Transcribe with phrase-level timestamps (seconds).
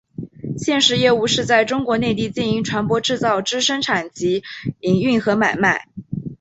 [0.57, 4.41] 现时业务是在中国内地经营船舶制造之生产及
[4.79, 5.85] 营运和买卖。